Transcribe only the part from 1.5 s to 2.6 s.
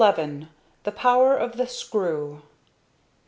THE SCREW.